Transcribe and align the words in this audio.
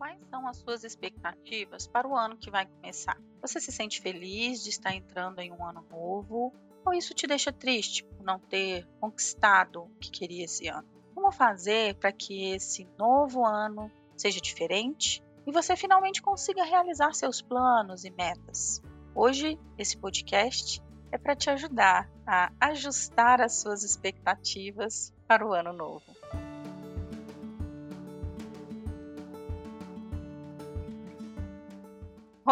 quais 0.00 0.18
são 0.30 0.48
as 0.48 0.56
suas 0.56 0.82
expectativas 0.82 1.86
para 1.86 2.08
o 2.08 2.16
ano 2.16 2.38
que 2.38 2.50
vai 2.50 2.64
começar? 2.64 3.18
Você 3.42 3.60
se 3.60 3.70
sente 3.70 4.00
feliz 4.00 4.64
de 4.64 4.70
estar 4.70 4.94
entrando 4.94 5.40
em 5.40 5.52
um 5.52 5.62
ano 5.62 5.84
novo? 5.90 6.54
Ou 6.86 6.94
isso 6.94 7.12
te 7.12 7.26
deixa 7.26 7.52
triste 7.52 8.02
por 8.04 8.24
não 8.24 8.38
ter 8.38 8.88
conquistado 8.98 9.82
o 9.82 9.90
que 10.00 10.10
queria 10.10 10.46
esse 10.46 10.66
ano? 10.68 10.88
Como 11.14 11.30
fazer 11.30 11.96
para 11.96 12.10
que 12.12 12.54
esse 12.54 12.88
novo 12.98 13.44
ano 13.44 13.90
seja 14.16 14.40
diferente 14.40 15.22
e 15.46 15.52
você 15.52 15.76
finalmente 15.76 16.22
consiga 16.22 16.64
realizar 16.64 17.12
seus 17.12 17.42
planos 17.42 18.02
e 18.02 18.10
metas? 18.10 18.80
Hoje, 19.14 19.58
esse 19.76 19.98
podcast 19.98 20.82
é 21.12 21.18
para 21.18 21.36
te 21.36 21.50
ajudar 21.50 22.10
a 22.26 22.50
ajustar 22.58 23.42
as 23.42 23.60
suas 23.60 23.84
expectativas 23.84 25.12
para 25.28 25.46
o 25.46 25.52
ano 25.52 25.74
novo. 25.74 26.39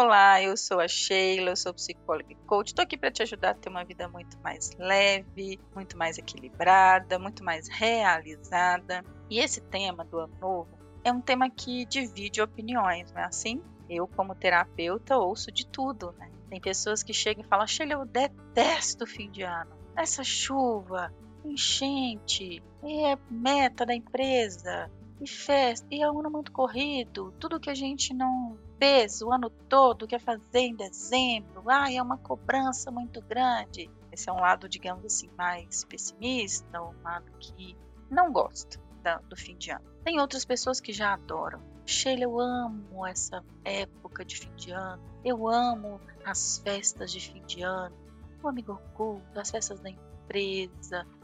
Olá, 0.01 0.41
eu 0.41 0.57
sou 0.57 0.79
a 0.79 0.87
Sheila, 0.87 1.51
eu 1.51 1.57
sou 1.57 1.75
psicóloga 1.75 2.31
e 2.31 2.37
coach. 2.47 2.69
Estou 2.69 2.85
aqui 2.85 2.97
para 2.97 3.11
te 3.11 3.21
ajudar 3.21 3.51
a 3.51 3.55
ter 3.55 3.69
uma 3.69 3.85
vida 3.85 4.09
muito 4.09 4.39
mais 4.39 4.71
leve, 4.79 5.59
muito 5.75 5.99
mais 5.99 6.17
equilibrada, 6.17 7.19
muito 7.19 7.43
mais 7.43 7.67
realizada. 7.69 9.05
E 9.29 9.41
esse 9.41 9.61
tema 9.61 10.05
do 10.05 10.21
ano 10.21 10.37
novo 10.41 10.69
é 11.03 11.11
um 11.11 11.21
tema 11.21 11.51
que 11.51 11.85
divide 11.85 12.41
opiniões, 12.41 13.11
não 13.11 13.23
é 13.23 13.25
assim? 13.25 13.61
Eu, 13.91 14.07
como 14.07 14.37
terapeuta, 14.37 15.19
ouço 15.19 15.51
de 15.51 15.67
tudo, 15.67 16.15
né? 16.17 16.31
Tem 16.49 16.61
pessoas 16.61 17.03
que 17.03 17.13
chegam 17.13 17.45
e 17.45 17.49
falam: 17.49 17.67
Sheila, 17.67 17.95
eu 17.95 18.07
detesto 18.07 19.03
o 19.03 19.07
fim 19.07 19.29
de 19.29 19.43
ano. 19.43 19.73
Essa 19.97 20.23
chuva, 20.23 21.13
enchente, 21.45 22.63
é 22.85 23.19
meta 23.29 23.85
da 23.85 23.97
empresa, 23.97 24.89
e 25.21 25.29
festa, 25.29 25.87
e 25.91 26.03
é 26.03 26.11
um 26.11 26.21
ano 26.21 26.31
muito 26.31 26.53
corrido, 26.53 27.33
tudo 27.39 27.61
que 27.61 27.71
a 27.71 27.75
gente 27.75 28.15
não 28.15 28.59
fez 28.79 29.21
o 29.21 29.33
ano 29.33 29.51
todo, 29.51 30.07
quer 30.07 30.21
fazer 30.21 30.61
em 30.61 30.75
dezembro, 30.75 31.65
ah, 31.67 31.93
é 31.93 32.01
uma 32.01 32.17
cobrança 32.17 32.91
muito 32.91 33.21
grande. 33.23 33.91
Esse 34.13 34.31
é 34.31 34.33
um 34.33 34.41
lado, 34.41 34.69
digamos 34.69 35.05
assim, 35.05 35.29
mais 35.37 35.85
pessimista, 35.85 36.81
um 36.83 36.95
lado 37.03 37.31
que 37.39 37.77
não 38.11 38.33
gosta 38.33 38.81
do 39.29 39.37
fim 39.37 39.57
de 39.57 39.71
ano. 39.71 39.85
Tem 40.05 40.21
outras 40.21 40.45
pessoas 40.45 40.81
que 40.81 40.93
já 40.93 41.15
adoram. 41.15 41.61
Sheila, 41.87 42.25
eu 42.25 42.39
amo 42.39 43.07
essa 43.07 43.43
época 43.65 44.25
de 44.25 44.37
fim 44.37 44.55
de 44.57 44.71
ano. 44.71 45.03
Eu 45.25 45.49
amo 45.49 46.01
as 46.25 46.59
festas 46.59 47.11
de 47.11 47.21
fim 47.21 47.43
de 47.47 47.63
ano. 47.63 47.97
O 48.43 48.49
amigo 48.49 48.73
oculto, 48.73 49.39
as 49.39 49.51
festas 49.51 49.81
da 49.81 49.91
empresa, 49.91 50.08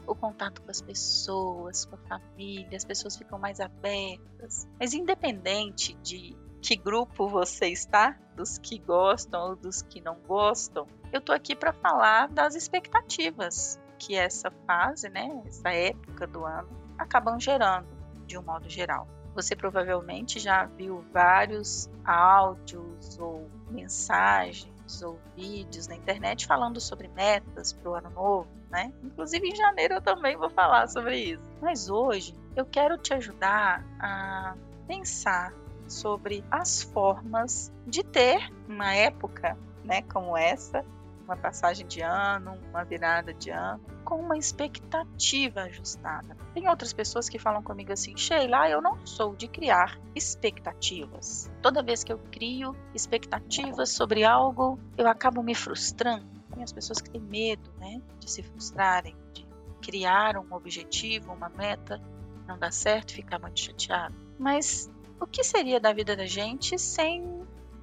o 0.07 0.15
contato 0.15 0.61
com 0.61 0.71
as 0.71 0.81
pessoas, 0.81 1.85
com 1.85 1.95
a 1.95 2.19
família, 2.19 2.75
as 2.75 2.85
pessoas 2.85 3.15
ficam 3.15 3.37
mais 3.37 3.59
abertas. 3.59 4.67
Mas 4.79 4.93
independente 4.93 5.93
de 5.95 6.35
que 6.61 6.75
grupo 6.75 7.27
você 7.27 7.67
está, 7.67 8.17
dos 8.35 8.57
que 8.57 8.79
gostam 8.79 9.49
ou 9.49 9.55
dos 9.55 9.81
que 9.83 10.01
não 10.01 10.15
gostam, 10.27 10.87
eu 11.13 11.21
tô 11.21 11.31
aqui 11.31 11.55
para 11.55 11.71
falar 11.71 12.27
das 12.27 12.55
expectativas 12.55 13.79
que 13.97 14.15
essa 14.15 14.51
fase, 14.65 15.09
né, 15.09 15.43
essa 15.45 15.69
época 15.69 16.27
do 16.27 16.43
ano 16.43 16.67
acabam 16.97 17.39
gerando 17.39 17.87
de 18.25 18.37
um 18.37 18.41
modo 18.41 18.69
geral. 18.69 19.07
Você 19.35 19.55
provavelmente 19.55 20.39
já 20.39 20.65
viu 20.65 21.03
vários 21.11 21.89
áudios 22.03 23.19
ou 23.19 23.49
mensagens 23.69 25.01
ou 25.03 25.19
vídeos 25.35 25.87
na 25.87 25.95
internet 25.95 26.47
falando 26.47 26.79
sobre 26.79 27.07
metas 27.09 27.73
para 27.73 27.89
o 27.89 27.95
ano 27.95 28.09
novo, 28.09 28.47
né? 28.75 28.91
Inclusive 29.01 29.47
em 29.47 29.55
janeiro 29.55 29.95
eu 29.95 30.01
também 30.01 30.35
vou 30.35 30.49
falar 30.49 30.87
sobre 30.87 31.17
isso. 31.17 31.41
Mas 31.61 31.89
hoje 31.89 32.35
eu 32.57 32.65
quero 32.65 32.97
te 32.97 33.13
ajudar 33.13 33.85
a 33.99 34.55
pensar 34.85 35.53
sobre 35.87 36.43
as 36.51 36.81
formas 36.81 37.71
de 37.87 38.03
ter 38.03 38.51
uma 38.67 38.93
época, 38.93 39.57
né, 39.83 40.01
como 40.01 40.35
essa, 40.35 40.83
uma 41.23 41.37
passagem 41.37 41.87
de 41.87 42.01
ano, 42.01 42.57
uma 42.69 42.83
virada 42.83 43.33
de 43.33 43.49
ano, 43.49 43.79
com 44.03 44.15
uma 44.15 44.37
expectativa 44.37 45.61
ajustada. 45.61 46.35
Tem 46.53 46.67
outras 46.67 46.91
pessoas 46.91 47.29
que 47.29 47.39
falam 47.39 47.63
comigo 47.63 47.93
assim, 47.93 48.17
Sheila, 48.17 48.69
eu 48.69 48.81
não 48.81 49.05
sou 49.07 49.35
de 49.35 49.47
criar 49.47 49.97
expectativas. 50.13 51.49
Toda 51.61 51.81
vez 51.81 52.03
que 52.03 52.11
eu 52.11 52.19
crio 52.29 52.75
expectativas 52.93 53.91
sobre 53.91 54.25
algo, 54.25 54.77
eu 54.97 55.07
acabo 55.07 55.41
me 55.41 55.55
frustrando. 55.55 56.34
Tem 56.55 56.63
as 56.63 56.73
pessoas 56.73 56.99
que 56.99 57.09
têm 57.11 57.21
medo, 57.21 57.69
né, 57.77 58.01
de 58.19 58.31
se 58.31 58.41
frustrarem, 58.41 59.15
de 59.33 59.45
criar 59.81 60.37
um 60.37 60.53
objetivo, 60.53 61.31
uma 61.31 61.49
meta, 61.49 62.01
não 62.47 62.57
dá 62.57 62.71
certo, 62.71 63.13
ficar 63.13 63.37
muito 63.39 63.59
chateado. 63.59 64.15
Mas 64.39 64.89
o 65.19 65.27
que 65.27 65.43
seria 65.43 65.79
da 65.79 65.93
vida 65.93 66.15
da 66.15 66.25
gente 66.25 66.79
sem 66.79 67.23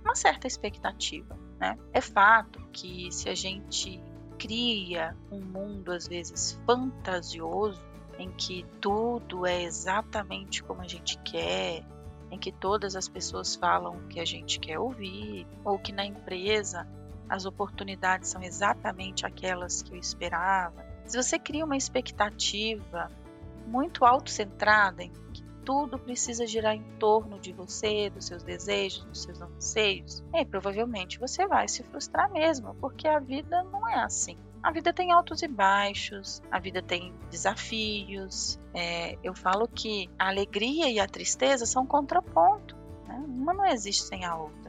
uma 0.02 0.14
certa 0.14 0.46
expectativa? 0.46 1.38
Né? 1.60 1.78
É 1.92 2.00
fato 2.00 2.60
que 2.72 3.12
se 3.12 3.28
a 3.28 3.34
gente 3.34 4.02
cria 4.38 5.16
um 5.30 5.40
mundo 5.40 5.92
às 5.92 6.08
vezes 6.08 6.58
fantasioso, 6.66 7.80
em 8.18 8.30
que 8.32 8.64
tudo 8.80 9.46
é 9.46 9.62
exatamente 9.62 10.62
como 10.62 10.80
a 10.80 10.88
gente 10.88 11.18
quer, 11.18 11.84
em 12.30 12.38
que 12.38 12.50
todas 12.50 12.96
as 12.96 13.08
pessoas 13.08 13.54
falam 13.54 13.96
o 13.96 14.08
que 14.08 14.18
a 14.18 14.24
gente 14.24 14.58
quer 14.58 14.78
ouvir, 14.78 15.46
ou 15.64 15.78
que 15.78 15.92
na 15.92 16.04
empresa 16.04 16.88
as 17.28 17.44
oportunidades 17.44 18.28
são 18.28 18.42
exatamente 18.42 19.24
aquelas 19.26 19.82
que 19.82 19.92
eu 19.92 19.98
esperava. 19.98 20.84
Se 21.04 21.16
você 21.16 21.38
cria 21.38 21.64
uma 21.64 21.76
expectativa 21.76 23.10
muito 23.66 24.04
autocentrada 24.04 25.02
em 25.02 25.12
tudo 25.64 25.98
precisa 25.98 26.46
girar 26.46 26.74
em 26.74 26.82
torno 26.98 27.38
de 27.38 27.52
você, 27.52 28.10
dos 28.10 28.26
seus 28.26 28.42
desejos, 28.42 29.04
dos 29.04 29.22
seus 29.22 29.40
anseios, 29.40 30.22
provavelmente 30.50 31.18
você 31.18 31.46
vai 31.46 31.68
se 31.68 31.82
frustrar 31.84 32.30
mesmo, 32.32 32.74
porque 32.80 33.06
a 33.06 33.18
vida 33.18 33.62
não 33.64 33.88
é 33.88 34.02
assim. 34.02 34.36
A 34.62 34.70
vida 34.70 34.92
tem 34.92 35.10
altos 35.10 35.42
e 35.42 35.48
baixos, 35.48 36.40
a 36.50 36.58
vida 36.60 36.80
tem 36.80 37.12
desafios. 37.30 38.60
É, 38.72 39.18
eu 39.22 39.34
falo 39.34 39.66
que 39.66 40.08
a 40.16 40.28
alegria 40.28 40.88
e 40.88 41.00
a 41.00 41.06
tristeza 41.06 41.66
são 41.66 41.84
contraponto. 41.84 42.76
Né? 43.08 43.16
Uma 43.26 43.52
não 43.52 43.66
existe 43.66 44.04
sem 44.04 44.24
a 44.24 44.36
outra. 44.36 44.61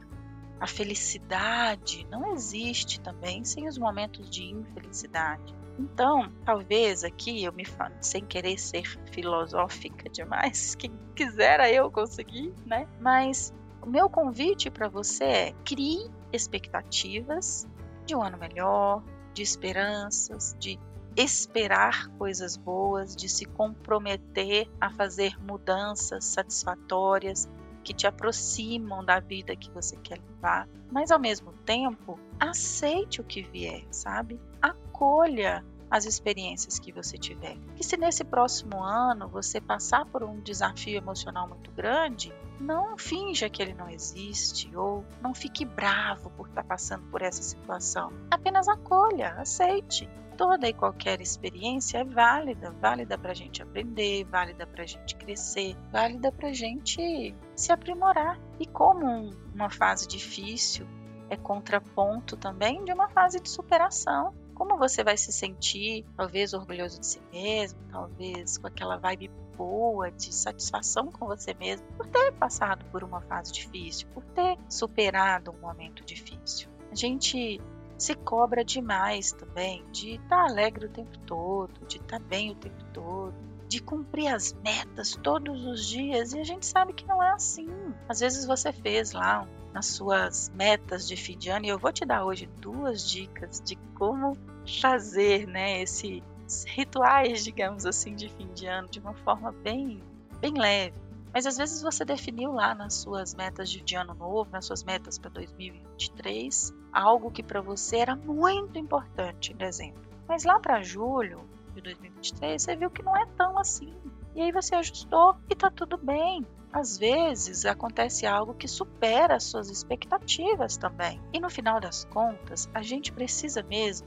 A 0.60 0.66
felicidade 0.66 2.06
não 2.10 2.32
existe 2.32 3.00
também 3.00 3.44
sem 3.44 3.68
os 3.68 3.76
momentos 3.76 4.30
de 4.30 4.44
infelicidade. 4.44 5.54
Então, 5.78 6.32
talvez 6.44 7.02
aqui 7.02 7.42
eu 7.42 7.52
me 7.52 7.64
falo, 7.64 7.94
sem 8.00 8.24
querer 8.24 8.58
ser 8.58 8.84
filosófica 9.10 10.08
demais, 10.08 10.74
quem 10.76 10.92
quisera 11.16 11.70
eu 11.70 11.90
conseguir, 11.90 12.54
né? 12.64 12.88
Mas 13.00 13.52
o 13.82 13.88
meu 13.88 14.08
convite 14.08 14.70
para 14.70 14.88
você 14.88 15.24
é 15.24 15.52
crie 15.64 16.10
expectativas 16.32 17.66
de 18.06 18.14
um 18.14 18.22
ano 18.22 18.38
melhor, 18.38 19.02
de 19.32 19.42
esperanças, 19.42 20.56
de 20.58 20.78
esperar 21.16 22.08
coisas 22.18 22.56
boas, 22.56 23.14
de 23.14 23.28
se 23.28 23.44
comprometer 23.44 24.68
a 24.80 24.90
fazer 24.90 25.40
mudanças 25.40 26.24
satisfatórias 26.24 27.48
que 27.84 27.94
te 27.94 28.06
aproximam 28.06 29.04
da 29.04 29.20
vida 29.20 29.54
que 29.54 29.70
você 29.70 29.96
quer 29.98 30.18
levar, 30.18 30.66
mas 30.90 31.10
ao 31.10 31.18
mesmo 31.20 31.52
tempo 31.64 32.18
aceite 32.40 33.20
o 33.20 33.24
que 33.24 33.42
vier, 33.42 33.84
sabe? 33.90 34.40
Acolha 34.60 35.64
as 35.90 36.06
experiências 36.06 36.78
que 36.78 36.90
você 36.90 37.16
tiver. 37.16 37.56
Que 37.76 37.84
se 37.84 37.96
nesse 37.96 38.24
próximo 38.24 38.82
ano 38.82 39.28
você 39.28 39.60
passar 39.60 40.04
por 40.06 40.24
um 40.24 40.40
desafio 40.40 40.96
emocional 40.96 41.46
muito 41.46 41.70
grande, 41.70 42.32
não 42.58 42.98
finja 42.98 43.48
que 43.48 43.62
ele 43.62 43.74
não 43.74 43.88
existe 43.88 44.74
ou 44.76 45.04
não 45.22 45.34
fique 45.34 45.64
bravo 45.64 46.30
por 46.30 46.48
estar 46.48 46.64
passando 46.64 47.04
por 47.10 47.22
essa 47.22 47.42
situação. 47.42 48.12
Apenas 48.30 48.66
acolha, 48.66 49.34
aceite. 49.34 50.08
Toda 50.36 50.68
e 50.68 50.72
qualquer 50.72 51.20
experiência 51.20 51.98
é 51.98 52.04
válida, 52.04 52.70
válida 52.72 53.16
para 53.16 53.30
a 53.30 53.34
gente 53.34 53.62
aprender, 53.62 54.24
válida 54.24 54.66
para 54.66 54.82
a 54.82 54.86
gente 54.86 55.14
crescer, 55.16 55.76
válida 55.92 56.32
para 56.32 56.48
a 56.48 56.52
gente 56.52 57.34
se 57.54 57.72
aprimorar. 57.72 58.38
E 58.58 58.66
como 58.66 59.30
uma 59.54 59.70
fase 59.70 60.08
difícil 60.08 60.86
é 61.30 61.36
contraponto 61.36 62.36
também 62.36 62.84
de 62.84 62.92
uma 62.92 63.08
fase 63.08 63.40
de 63.40 63.48
superação 63.48 64.34
como 64.54 64.76
você 64.76 65.02
vai 65.02 65.16
se 65.16 65.32
sentir, 65.32 66.04
talvez 66.16 66.54
orgulhoso 66.54 67.00
de 67.00 67.06
si 67.06 67.20
mesmo, 67.32 67.78
talvez 67.90 68.56
com 68.56 68.66
aquela 68.66 68.96
vibe 68.96 69.30
boa 69.56 70.10
de 70.10 70.32
satisfação 70.32 71.10
com 71.10 71.26
você 71.26 71.54
mesmo, 71.54 71.86
por 71.96 72.06
ter 72.06 72.32
passado 72.32 72.84
por 72.86 73.04
uma 73.04 73.20
fase 73.20 73.52
difícil, 73.52 74.08
por 74.14 74.24
ter 74.26 74.56
superado 74.68 75.50
um 75.50 75.60
momento 75.60 76.04
difícil. 76.04 76.68
A 76.90 76.94
gente 76.94 77.60
se 78.04 78.14
cobra 78.14 78.62
demais 78.62 79.32
também 79.32 79.82
de 79.90 80.16
estar 80.16 80.44
alegre 80.44 80.86
o 80.86 80.90
tempo 80.90 81.18
todo, 81.20 81.72
de 81.86 81.96
estar 81.96 82.20
bem 82.20 82.50
o 82.50 82.54
tempo 82.54 82.84
todo, 82.92 83.34
de 83.66 83.80
cumprir 83.80 84.28
as 84.28 84.52
metas 84.62 85.16
todos 85.22 85.64
os 85.64 85.86
dias 85.86 86.34
e 86.34 86.38
a 86.38 86.44
gente 86.44 86.66
sabe 86.66 86.92
que 86.92 87.06
não 87.06 87.22
é 87.22 87.30
assim. 87.32 87.66
Às 88.06 88.20
vezes 88.20 88.44
você 88.44 88.72
fez 88.72 89.12
lá 89.12 89.48
nas 89.72 89.86
suas 89.86 90.52
metas 90.54 91.08
de 91.08 91.16
fim 91.16 91.38
de 91.38 91.48
ano. 91.48 91.64
E 91.64 91.70
eu 91.70 91.78
vou 91.78 91.92
te 91.92 92.04
dar 92.04 92.26
hoje 92.26 92.46
duas 92.60 93.08
dicas 93.08 93.62
de 93.64 93.74
como 93.94 94.36
fazer 94.80 95.46
né, 95.46 95.80
esses 95.80 96.22
rituais, 96.66 97.42
digamos 97.42 97.86
assim, 97.86 98.14
de 98.14 98.28
fim 98.28 98.52
de 98.52 98.66
ano 98.66 98.86
de 98.88 99.00
uma 99.00 99.14
forma 99.14 99.50
bem, 99.50 100.02
bem 100.42 100.52
leve. 100.52 100.94
Mas 101.34 101.46
às 101.46 101.56
vezes 101.56 101.82
você 101.82 102.04
definiu 102.04 102.52
lá 102.52 102.76
nas 102.76 102.94
suas 102.94 103.34
metas 103.34 103.68
de 103.68 103.96
ano 103.96 104.14
novo, 104.14 104.48
nas 104.52 104.66
suas 104.66 104.84
metas 104.84 105.18
para 105.18 105.30
2023, 105.30 106.72
algo 106.92 107.28
que 107.28 107.42
para 107.42 107.60
você 107.60 107.96
era 107.96 108.14
muito 108.14 108.78
importante 108.78 109.52
em 109.52 109.56
dezembro. 109.56 110.00
Mas 110.28 110.44
lá 110.44 110.60
para 110.60 110.80
julho 110.80 111.40
de 111.74 111.80
2023, 111.80 112.62
você 112.62 112.76
viu 112.76 112.88
que 112.88 113.02
não 113.02 113.16
é 113.16 113.26
tão 113.36 113.58
assim. 113.58 113.92
E 114.36 114.42
aí 114.42 114.52
você 114.52 114.76
ajustou 114.76 115.36
e 115.50 115.56
tá 115.56 115.72
tudo 115.72 115.96
bem. 115.98 116.46
Às 116.72 116.98
vezes 116.98 117.64
acontece 117.66 118.26
algo 118.26 118.54
que 118.54 118.68
supera 118.68 119.34
as 119.34 119.42
suas 119.42 119.68
expectativas 119.68 120.76
também. 120.76 121.20
E 121.32 121.40
no 121.40 121.50
final 121.50 121.80
das 121.80 122.04
contas, 122.04 122.68
a 122.72 122.80
gente 122.80 123.12
precisa 123.12 123.60
mesmo 123.64 124.06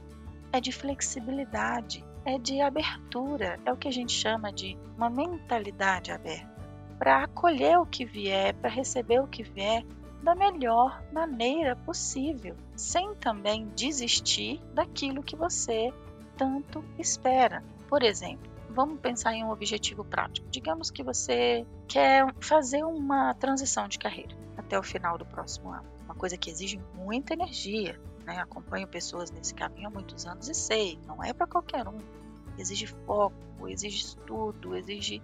é 0.50 0.62
de 0.62 0.72
flexibilidade, 0.72 2.02
é 2.24 2.38
de 2.38 2.62
abertura, 2.62 3.60
é 3.66 3.72
o 3.72 3.76
que 3.76 3.86
a 3.86 3.92
gente 3.92 4.12
chama 4.12 4.50
de 4.50 4.78
uma 4.96 5.10
mentalidade 5.10 6.10
aberta 6.10 6.57
para 6.98 7.24
acolher 7.24 7.78
o 7.78 7.86
que 7.86 8.04
vier, 8.04 8.54
para 8.54 8.68
receber 8.68 9.20
o 9.20 9.26
que 9.26 9.42
vier 9.42 9.84
da 10.22 10.34
melhor 10.34 11.02
maneira 11.12 11.76
possível, 11.76 12.56
sem 12.76 13.14
também 13.14 13.68
desistir 13.76 14.60
daquilo 14.74 15.22
que 15.22 15.36
você 15.36 15.92
tanto 16.36 16.84
espera. 16.98 17.62
Por 17.88 18.02
exemplo, 18.02 18.50
vamos 18.68 19.00
pensar 19.00 19.32
em 19.32 19.44
um 19.44 19.50
objetivo 19.50 20.04
prático. 20.04 20.46
Digamos 20.50 20.90
que 20.90 21.02
você 21.02 21.66
quer 21.86 22.32
fazer 22.40 22.84
uma 22.84 23.32
transição 23.34 23.88
de 23.88 23.98
carreira 23.98 24.36
até 24.56 24.78
o 24.78 24.82
final 24.82 25.16
do 25.16 25.24
próximo 25.24 25.70
ano, 25.70 25.86
uma 26.04 26.14
coisa 26.14 26.36
que 26.36 26.50
exige 26.50 26.80
muita 26.94 27.32
energia. 27.32 27.98
Né? 28.24 28.38
Acompanho 28.38 28.86
pessoas 28.86 29.30
nesse 29.30 29.54
caminho 29.54 29.88
há 29.88 29.90
muitos 29.90 30.26
anos 30.26 30.48
e 30.48 30.54
sei, 30.54 30.98
não 31.06 31.22
é 31.22 31.32
para 31.32 31.46
qualquer 31.46 31.86
um. 31.88 31.98
Exige 32.58 32.86
foco, 33.06 33.68
exige 33.68 33.98
estudo, 33.98 34.76
exige 34.76 35.22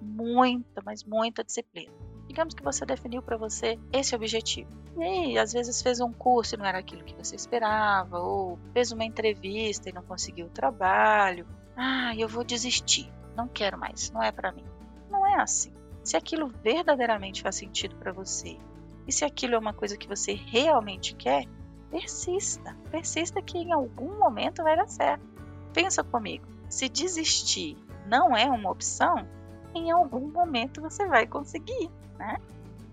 muita, 0.00 0.82
mas 0.84 1.04
muita 1.04 1.44
disciplina. 1.44 1.92
Digamos 2.26 2.54
que 2.54 2.62
você 2.62 2.84
definiu 2.84 3.22
para 3.22 3.36
você 3.36 3.78
esse 3.92 4.14
objetivo. 4.14 4.70
E 4.98 5.02
aí, 5.02 5.38
às 5.38 5.52
vezes 5.52 5.80
fez 5.80 6.00
um 6.00 6.12
curso 6.12 6.54
e 6.54 6.58
não 6.58 6.64
era 6.64 6.78
aquilo 6.78 7.04
que 7.04 7.14
você 7.14 7.36
esperava, 7.36 8.18
ou 8.18 8.58
fez 8.72 8.90
uma 8.92 9.04
entrevista 9.04 9.88
e 9.88 9.92
não 9.92 10.02
conseguiu 10.02 10.46
o 10.46 10.50
trabalho. 10.50 11.46
Ah, 11.76 12.14
eu 12.16 12.28
vou 12.28 12.42
desistir. 12.42 13.12
Não 13.36 13.46
quero 13.46 13.78
mais, 13.78 14.10
não 14.10 14.22
é 14.22 14.32
para 14.32 14.52
mim. 14.52 14.64
Não 15.10 15.26
é 15.26 15.40
assim. 15.40 15.72
Se 16.02 16.16
aquilo 16.16 16.48
verdadeiramente 16.62 17.42
faz 17.42 17.56
sentido 17.56 17.96
para 17.96 18.12
você, 18.12 18.58
e 19.06 19.12
se 19.12 19.24
aquilo 19.24 19.54
é 19.54 19.58
uma 19.58 19.74
coisa 19.74 19.96
que 19.96 20.08
você 20.08 20.32
realmente 20.32 21.14
quer, 21.14 21.44
persista. 21.90 22.76
Persista 22.90 23.40
que 23.42 23.58
em 23.58 23.72
algum 23.72 24.18
momento 24.18 24.62
vai 24.62 24.76
dar 24.76 24.88
certo. 24.88 25.24
Pensa 25.72 26.02
comigo. 26.02 26.46
Se 26.68 26.88
desistir 26.88 27.76
não 28.06 28.36
é 28.36 28.46
uma 28.46 28.70
opção, 28.70 29.28
em 29.76 29.90
algum 29.90 30.28
momento 30.28 30.80
você 30.80 31.06
vai 31.06 31.26
conseguir, 31.26 31.90
né? 32.18 32.38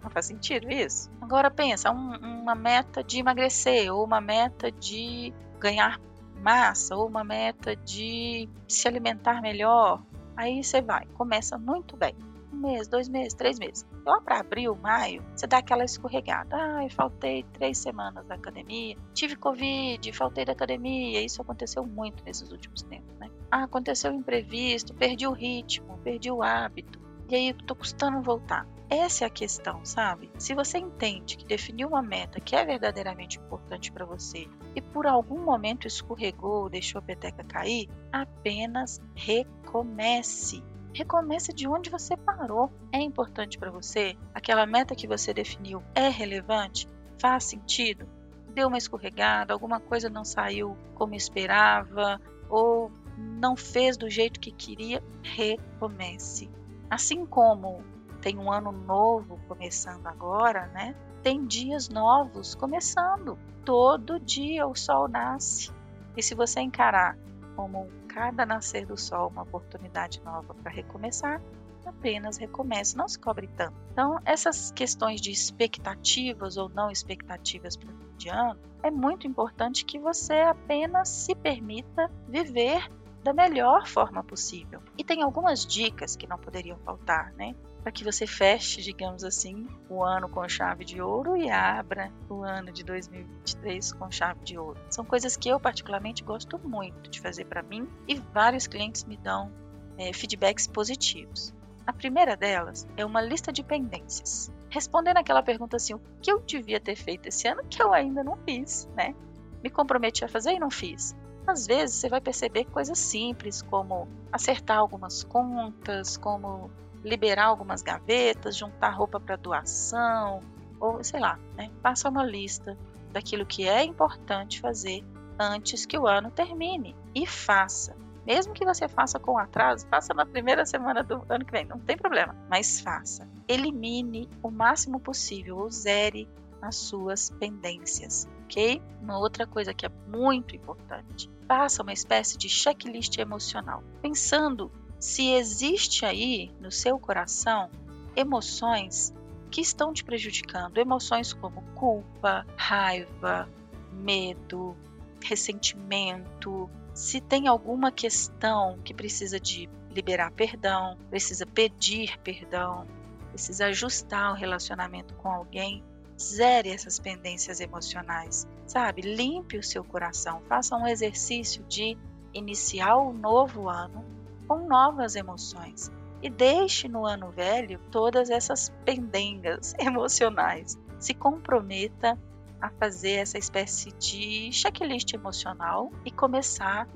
Não 0.02 0.10
faz 0.10 0.26
sentido 0.26 0.70
isso? 0.70 1.10
Agora 1.22 1.50
pensa, 1.50 1.90
um, 1.92 2.42
uma 2.42 2.56
meta 2.56 3.02
de 3.02 3.20
emagrecer, 3.20 3.94
ou 3.94 4.04
uma 4.04 4.20
meta 4.20 4.70
de 4.70 5.34
ganhar 5.60 6.00
massa, 6.42 6.96
ou 6.96 7.08
uma 7.08 7.24
meta 7.24 7.74
de 7.76 8.50
se 8.68 8.88
alimentar 8.88 9.42
melhor. 9.42 10.04
Aí 10.36 10.62
você 10.62 10.82
vai, 10.82 11.06
começa 11.14 11.58
muito 11.58 11.96
bem. 11.96 12.14
Um 12.52 12.58
mês, 12.58 12.88
dois 12.88 13.08
meses, 13.08 13.34
três 13.34 13.58
meses. 13.58 13.88
Lá 14.06 14.20
para 14.20 14.42
abril, 14.42 14.76
maio, 14.76 15.24
você 15.34 15.48
dá 15.48 15.60
aquela 15.60 15.86
escorregada. 15.86 16.56
Ai, 16.56 16.90
faltei 16.90 17.44
três 17.54 17.78
semanas 17.78 18.26
da 18.26 18.36
academia. 18.36 18.98
Tive 19.14 19.38
Covid, 19.38 20.12
faltei 20.12 20.44
da 20.44 20.52
academia. 20.52 21.24
Isso 21.24 21.42
aconteceu 21.42 21.86
muito 21.86 22.24
nesses 22.26 22.52
últimos 22.52 22.82
tempos, 22.84 23.16
né? 23.20 23.30
Ah, 23.56 23.66
aconteceu 23.66 24.12
um 24.12 24.16
imprevisto, 24.16 24.96
perdi 24.96 25.28
o 25.28 25.32
ritmo, 25.32 26.00
perdi 26.04 26.32
o 26.32 26.42
hábito. 26.42 27.00
E 27.30 27.36
aí, 27.36 27.54
tô 27.54 27.76
custando 27.76 28.20
voltar. 28.20 28.68
Essa 28.90 29.26
é 29.26 29.28
a 29.28 29.30
questão, 29.30 29.86
sabe? 29.86 30.32
Se 30.40 30.56
você 30.56 30.80
entende 30.80 31.38
que 31.38 31.46
definiu 31.46 31.90
uma 31.90 32.02
meta 32.02 32.40
que 32.40 32.56
é 32.56 32.66
verdadeiramente 32.66 33.38
importante 33.38 33.92
para 33.92 34.08
você 34.08 34.48
e 34.76 34.82
por 34.82 35.06
algum 35.06 35.40
momento 35.40 35.86
escorregou, 35.86 36.68
deixou 36.68 36.98
a 36.98 37.04
peteca 37.04 37.44
cair, 37.44 37.88
apenas 38.12 39.00
recomece. 39.14 40.64
Recomece 40.92 41.54
de 41.54 41.68
onde 41.68 41.92
você 41.92 42.18
parou. 42.18 42.72
É 42.92 43.00
importante 43.00 43.60
para 43.60 43.70
você? 43.70 44.18
Aquela 44.34 44.66
meta 44.66 44.96
que 44.96 45.08
você 45.08 45.32
definiu 45.32 45.84
é 45.94 46.10
relevante? 46.10 46.88
Faz 47.20 47.44
sentido? 47.44 48.08
Deu 48.56 48.68
uma 48.68 48.80
escorregada, 48.80 49.54
alguma 49.54 49.80
coisa 49.80 50.10
não 50.10 50.26
saiu 50.26 50.76
como 50.96 51.14
esperava, 51.14 52.20
ou 52.50 52.92
não 53.18 53.56
fez 53.56 53.98
do 53.98 54.10
jeito 54.10 54.40
que 54.40 54.52
queria, 54.52 55.04
recomece. 55.22 56.50
Assim 56.90 57.26
como 57.26 57.84
tem 58.22 58.38
um 58.38 58.52
ano 58.52 58.72
novo 58.72 59.40
começando 59.48 60.08
agora, 60.08 60.68
né? 60.68 60.96
Tem 61.22 61.46
dias 61.46 61.90
novos 61.90 62.56
começando. 62.56 63.38
Todo 63.66 64.20
dia 64.20 64.68
o 64.68 64.76
sol 64.76 65.08
nasce. 65.08 65.72
E 66.16 66.24
se 66.24 66.36
você 66.36 66.62
encarar 66.62 67.18
como 67.56 67.90
cada 68.08 68.46
nascer 68.46 68.86
do 68.86 68.98
sol 68.98 69.30
uma 69.30 69.44
oportunidade 69.44 70.22
nova 70.24 70.54
para 70.54 70.72
recomeçar, 70.72 71.42
apenas 71.86 72.38
recomece, 72.38 72.96
não 72.96 73.08
se 73.08 73.20
cobre 73.20 73.48
tanto. 73.48 73.74
Então, 73.92 74.20
essas 74.26 74.72
questões 74.72 75.20
de 75.20 75.32
expectativas 75.32 76.58
ou 76.58 76.70
não 76.70 76.90
expectativas 76.90 77.76
para 77.76 77.90
o 77.90 78.04
de 78.18 78.30
ano, 78.30 78.60
é 78.82 78.92
muito 78.92 79.28
importante 79.28 79.86
que 79.86 80.00
você 80.00 80.34
apenas 80.34 81.10
se 81.10 81.36
permita 81.36 82.10
viver 82.28 82.90
da 83.24 83.34
melhor 83.34 83.88
forma 83.88 84.24
possível. 84.24 84.82
E 84.98 85.04
tem 85.04 85.24
algumas 85.24 85.66
dicas 85.66 86.16
que 86.16 86.28
não 86.28 86.38
poderiam 86.38 86.78
faltar, 86.80 87.32
né? 87.34 87.56
Para 87.82 87.92
que 87.92 88.04
você 88.04 88.28
feche, 88.28 88.82
digamos 88.82 89.24
assim, 89.24 89.68
o 89.90 90.04
ano 90.04 90.30
com 90.30 90.48
chave 90.48 90.86
de 90.86 91.02
ouro 91.02 91.36
e 91.36 91.50
abra 91.50 92.12
o 92.30 92.44
ano 92.44 92.72
de 92.72 92.84
2023 92.84 93.94
com 93.94 94.12
chave 94.12 94.44
de 94.44 94.58
ouro. 94.58 94.80
São 94.90 95.04
coisas 95.04 95.36
que 95.36 95.50
eu 95.50 95.60
particularmente 95.60 96.24
gosto 96.24 96.60
muito 96.60 97.10
de 97.10 97.20
fazer 97.20 97.46
para 97.46 97.64
mim 97.64 97.88
e 98.08 98.16
vários 98.16 98.68
clientes 98.68 99.04
me 99.04 99.18
dão 99.18 99.52
é, 99.98 100.14
feedbacks 100.14 100.68
positivos. 100.68 101.54
A 101.86 101.92
primeira 101.92 102.38
delas 102.38 102.88
é 102.96 103.06
uma 103.06 103.22
lista 103.22 103.52
de 103.52 103.64
pendências. 103.64 104.50
Respondendo 104.70 105.18
aquela 105.18 105.44
pergunta 105.44 105.76
assim, 105.76 105.94
o 105.94 106.02
que 106.22 106.32
eu 106.32 106.40
devia 106.40 106.80
ter 106.80 106.96
feito 106.96 107.28
esse 107.28 107.48
ano 107.48 107.64
que 107.70 107.82
eu 107.82 107.94
ainda 107.94 108.24
não 108.24 108.38
fiz, 108.38 108.90
né? 108.96 109.14
Me 109.62 109.70
comprometi 109.70 110.24
a 110.24 110.28
fazer 110.30 110.54
e 110.54 110.60
não 110.60 110.72
fiz. 110.72 111.16
Às 111.46 111.68
vezes 111.68 111.96
você 111.96 112.10
vai 112.10 112.22
perceber 112.22 112.66
coisas 112.66 112.98
simples, 112.98 113.62
como 113.62 114.08
acertar 114.32 114.78
algumas 114.80 115.24
contas, 115.24 116.18
como 116.18 116.72
liberar 117.04 117.48
algumas 117.48 117.82
gavetas, 117.82 118.56
juntar 118.58 118.92
roupa 118.92 119.20
para 119.20 119.36
doação, 119.36 120.42
ou 120.80 121.04
sei 121.04 121.20
lá, 121.20 121.38
né? 121.56 121.70
Passa 121.82 122.10
uma 122.10 122.24
lista 122.24 122.78
daquilo 123.12 123.46
que 123.46 123.68
é 123.68 123.84
importante 123.84 124.60
fazer 124.60 125.04
antes 125.40 125.86
que 125.86 125.98
o 125.98 126.08
ano 126.08 126.32
termine 126.32 126.96
e 127.14 127.28
faça. 127.28 127.96
Mesmo 128.26 128.54
que 128.54 128.66
você 128.66 128.88
faça 128.88 129.20
com 129.20 129.38
atraso, 129.38 129.86
faça 129.88 130.14
na 130.14 130.26
primeira 130.26 130.66
semana 130.66 131.04
do 131.04 131.26
ano 131.28 131.44
que 131.44 131.52
vem, 131.52 131.66
não 131.66 131.80
tem 131.80 131.98
problema, 131.98 132.34
mas 132.50 132.80
faça. 132.80 133.28
Elimine 133.48 134.30
o 134.42 134.50
máximo 134.50 135.00
possível 135.00 135.58
ou 135.58 135.70
zere 135.70 136.28
as 136.62 136.78
suas 136.78 137.30
pendências, 137.30 138.28
ok? 138.44 138.82
Uma 139.02 139.20
outra 139.20 139.46
coisa 139.46 139.74
que 139.74 139.86
é 139.86 139.90
muito 140.08 140.56
importante, 140.56 141.30
faça 141.48 141.82
uma 141.82 141.94
espécie 141.94 142.38
de 142.38 142.50
checklist 142.50 143.18
emocional, 143.18 143.84
pensando 144.02 144.72
se 145.00 145.32
existe 145.32 146.06
aí 146.06 146.52
no 146.60 146.72
seu 146.72 146.98
coração 146.98 147.70
emoções 148.16 149.14
que 149.52 149.62
estão 149.62 149.94
te 149.94 150.04
prejudicando, 150.04 150.78
emoções 150.78 151.34
como 151.34 151.62
culpa, 151.76 152.46
raiva, 152.56 153.48
medo, 153.92 154.76
ressentimento, 155.24 156.70
se 156.94 157.20
tem 157.20 157.48
alguma 157.48 157.92
questão 157.92 158.78
que 158.84 158.94
precisa 158.94 159.40
de 159.40 159.70
liberar 159.92 160.32
perdão, 160.32 160.98
precisa 161.10 161.46
pedir 161.46 162.18
perdão, 162.20 162.88
precisa 163.30 163.68
ajustar 163.68 164.32
o 164.32 164.36
relacionamento 164.36 165.14
com 165.16 165.30
alguém, 165.30 165.84
zere 166.20 166.70
essas 166.70 167.00
pendências 167.00 167.60
emocionais, 167.60 168.48
sabe? 168.66 169.02
Limpe 169.02 169.58
o 169.58 169.64
seu 169.64 169.84
coração, 169.84 170.42
faça 170.48 170.76
um 170.76 170.88
exercício 170.88 171.64
de 171.64 171.98
iniciar 172.34 172.98
o 172.98 173.14
novo 173.14 173.70
ano 173.70 174.04
com 174.48 174.68
novas 174.68 175.16
emoções 175.16 175.92
e 176.22 176.30
deixe 176.30 176.88
no 176.88 177.06
ano 177.06 177.32
velho 177.32 177.80
todas 177.92 178.30
essas 178.30 178.70
pendengas 178.86 179.74
emocionais. 179.80 180.78
Se 181.00 181.14
comprometa 181.14 182.18
a 182.62 182.70
fazer 182.70 183.16
essa 183.16 183.38
espécie 183.38 183.92
de 183.92 184.50
checklist 184.54 185.14
emocional 185.14 185.92
e 186.06 186.12
começar 186.12 186.88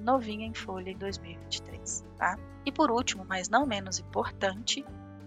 novinha 0.00 0.46
em 0.46 0.54
folha 0.54 0.90
em 0.90 0.96
2023, 0.96 2.04
tá? 2.16 2.38
E 2.64 2.70
por 2.70 2.92
último, 2.92 3.24
mas 3.28 3.48
não 3.48 3.66
menos 3.66 3.98
importante, 3.98 4.84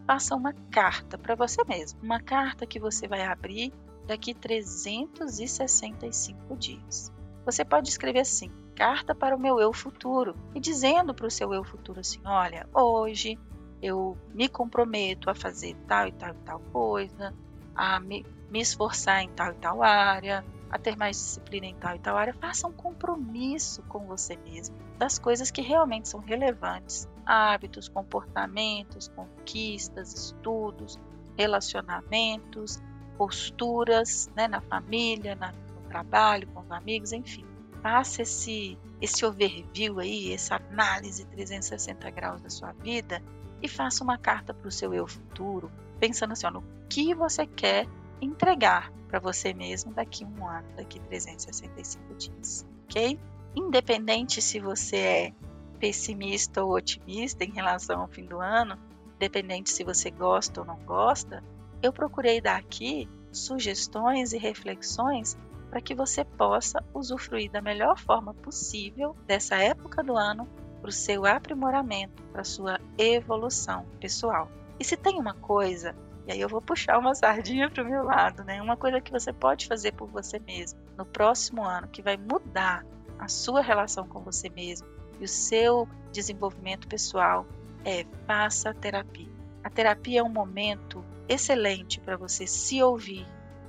faça 0.09 0.35
uma 0.35 0.53
carta 0.71 1.19
para 1.19 1.35
você 1.35 1.63
mesmo. 1.65 1.99
Uma 2.01 2.19
carta 2.19 2.65
que 2.65 2.79
você 2.79 3.07
vai 3.07 3.21
abrir 3.21 3.71
daqui 4.07 4.33
365 4.33 6.57
dias. 6.57 7.13
Você 7.45 7.63
pode 7.63 7.89
escrever 7.89 8.21
assim: 8.21 8.49
carta 8.75 9.13
para 9.13 9.35
o 9.35 9.39
meu 9.39 9.59
eu 9.59 9.71
futuro 9.71 10.35
e 10.55 10.59
dizendo 10.59 11.13
para 11.13 11.27
o 11.27 11.31
seu 11.31 11.53
eu 11.53 11.63
futuro 11.63 11.99
assim: 11.99 12.19
olha, 12.25 12.67
hoje 12.73 13.37
eu 13.83 14.17
me 14.33 14.49
comprometo 14.49 15.29
a 15.29 15.35
fazer 15.35 15.75
tal 15.87 16.07
e 16.07 16.11
tal 16.11 16.31
e 16.31 16.37
tal 16.37 16.59
coisa, 16.71 17.31
a 17.75 17.99
me, 17.99 18.25
me 18.49 18.61
esforçar 18.61 19.21
em 19.21 19.29
tal 19.29 19.51
e 19.51 19.55
tal 19.57 19.83
área, 19.83 20.43
a 20.71 20.79
ter 20.79 20.97
mais 20.97 21.17
disciplina 21.17 21.67
em 21.67 21.75
tal 21.75 21.95
e 21.95 21.99
tal 21.99 22.17
área, 22.17 22.33
faça 22.33 22.67
um 22.67 22.73
compromisso 22.73 23.83
com 23.83 24.07
você 24.07 24.35
mesmo 24.37 24.75
das 24.97 25.19
coisas 25.19 25.51
que 25.51 25.61
realmente 25.61 26.09
são 26.09 26.19
relevantes: 26.19 27.07
hábitos, 27.29 27.87
comportamentos, 27.87 29.07
conquistas, 29.09 30.15
estudos, 30.15 30.99
relacionamentos, 31.37 32.81
posturas 33.15 34.27
né, 34.35 34.47
na 34.47 34.59
família, 34.61 35.35
na, 35.35 35.51
no 35.51 35.87
trabalho, 35.87 36.47
com 36.47 36.61
os 36.61 36.71
amigos, 36.71 37.13
enfim. 37.13 37.45
Faça 37.83 38.23
esse, 38.23 38.79
esse 38.99 39.23
overview 39.23 39.99
aí, 39.99 40.33
essa 40.33 40.55
análise 40.55 41.23
360 41.25 42.09
graus 42.09 42.41
da 42.41 42.49
sua 42.49 42.71
vida 42.73 43.21
e 43.61 43.67
faça 43.67 44.03
uma 44.03 44.17
carta 44.17 44.51
para 44.51 44.67
o 44.67 44.71
seu 44.71 44.91
eu 44.91 45.05
futuro, 45.05 45.71
pensando 45.99 46.33
assim, 46.33 46.47
ó, 46.47 46.51
no 46.51 46.63
que 46.89 47.13
você 47.13 47.45
quer 47.45 47.87
entregar 48.19 48.91
para 49.07 49.19
você 49.19 49.53
mesmo 49.53 49.93
daqui 49.93 50.25
um 50.25 50.47
ano, 50.47 50.67
daqui 50.75 50.99
365 50.99 52.15
dias, 52.15 52.65
ok? 52.85 53.19
Independente 53.55 54.41
se 54.41 54.59
você 54.59 54.97
é 54.97 55.33
pessimista 55.79 56.63
ou 56.63 56.75
otimista 56.75 57.43
em 57.43 57.51
relação 57.51 58.01
ao 58.01 58.07
fim 58.07 58.25
do 58.25 58.39
ano, 58.39 58.77
independente 59.15 59.71
se 59.71 59.83
você 59.83 60.11
gosta 60.11 60.61
ou 60.61 60.67
não 60.67 60.77
gosta, 60.85 61.43
eu 61.81 61.93
procurei 61.93 62.41
dar 62.41 62.57
aqui 62.57 63.07
sugestões 63.31 64.33
e 64.33 64.37
reflexões 64.37 65.37
para 65.69 65.81
que 65.81 65.93
você 65.93 66.25
possa 66.25 66.83
usufruir 66.93 67.51
da 67.51 67.61
melhor 67.61 67.97
forma 67.97 68.33
possível 68.33 69.15
dessa 69.25 69.55
época 69.55 70.03
do 70.03 70.17
ano 70.17 70.47
para 70.81 70.89
o 70.89 70.93
seu 70.93 71.25
aprimoramento, 71.25 72.23
para 72.31 72.41
a 72.41 72.45
sua 72.45 72.79
evolução 72.97 73.85
pessoal. 73.99 74.49
E 74.79 74.83
se 74.83 74.97
tem 74.97 75.19
uma 75.19 75.33
coisa, 75.33 75.95
e 76.27 76.31
aí 76.31 76.41
eu 76.41 76.49
vou 76.49 76.61
puxar 76.61 76.97
uma 76.97 77.13
sardinha 77.13 77.69
para 77.69 77.83
o 77.83 77.87
meu 77.87 78.03
lado, 78.03 78.43
né? 78.43 78.61
Uma 78.61 78.77
coisa 78.77 79.01
que 79.01 79.11
você 79.11 79.31
pode 79.31 79.67
fazer 79.67 79.91
por 79.93 80.07
você 80.07 80.39
mesmo 80.39 80.79
no 80.97 81.05
próximo 81.05 81.63
ano, 81.63 81.87
que 81.87 82.01
vai 82.01 82.17
mudar 82.17 82.85
a 83.19 83.27
sua 83.27 83.61
relação 83.61 84.07
com 84.07 84.21
você 84.21 84.49
mesmo 84.49 84.87
e 85.19 85.23
o 85.23 85.27
seu 85.27 85.87
desenvolvimento 86.11 86.87
pessoal, 86.87 87.45
é 87.85 88.05
faça 88.25 88.73
terapia. 88.73 89.29
A 89.63 89.69
terapia 89.69 90.21
é 90.21 90.23
um 90.23 90.29
momento 90.29 91.03
excelente 91.27 91.99
para 91.99 92.17
você 92.17 92.47
se 92.47 92.81
ouvir, 92.81 93.27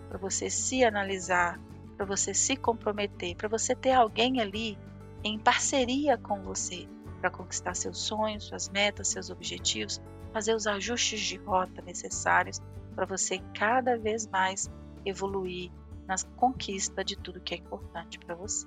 para 0.09 0.19
você 0.19 0.49
se 0.49 0.85
analisar, 0.85 1.61
para 1.97 2.07
você 2.07 2.33
se 2.33 2.57
comprometer, 2.57 3.37
para 3.37 3.49
você 3.49 3.75
ter 3.75 3.93
alguém 3.93 4.41
ali 4.41 4.79
em 5.23 5.39
parceria 5.39 6.17
com 6.17 6.43
você 6.43 6.89
para 7.21 7.31
conquistar 7.31 7.75
seus 7.75 7.99
sonhos, 7.99 8.45
suas 8.45 8.69
metas, 8.71 9.09
seus 9.09 9.29
objetivos, 9.29 10.01
fazer 10.33 10.55
os 10.55 10.67
ajustes 10.67 11.21
de 11.21 11.37
rota 11.37 11.83
necessários 11.83 12.61
para 12.95 13.05
você 13.05 13.41
cada 13.55 13.99
vez 13.99 14.27
mais 14.27 14.71
evoluir 15.05 15.71
na 16.07 16.17
conquista 16.37 17.05
de 17.05 17.17
tudo 17.17 17.41
que 17.41 17.55
é 17.55 17.59
importante 17.59 18.19
para 18.19 18.35
você. 18.35 18.67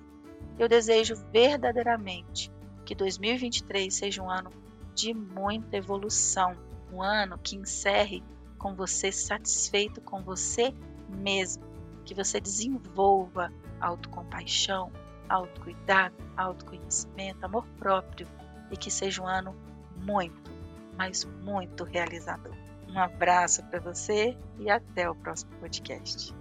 Eu 0.58 0.70
desejo 0.70 1.16
verdadeiramente 1.32 2.52
que 2.86 2.96
2023 2.96 3.94
seja 3.94 4.22
um 4.22 4.30
ano 4.30 4.52
de 4.94 5.14
muita 5.14 5.78
evolução, 5.78 6.56
um 6.92 7.02
ano 7.02 7.38
que 7.38 7.56
encerre 7.56 8.24
com 8.58 8.76
você 8.76 9.12
satisfeito 9.12 10.00
com 10.02 10.22
você 10.22 10.74
mesmo, 11.10 11.64
que 12.06 12.14
você 12.14 12.40
desenvolva 12.40 13.52
autocompaixão, 13.82 14.92
autocuidado, 15.28 16.16
autoconhecimento, 16.38 17.46
amor 17.46 17.66
próprio 17.78 18.28
e 18.72 18.78
que 18.78 18.90
seja 18.90 19.22
um 19.22 19.28
ano 19.28 19.56
muito, 19.98 20.52
mas 20.98 21.26
muito 21.26 21.84
realizador. 21.84 22.54
Um 22.88 23.00
abraço 23.00 23.64
para 23.66 23.80
você 23.80 24.38
e 24.60 24.70
até 24.70 25.10
o 25.10 25.16
próximo 25.16 25.52
podcast. 25.60 26.34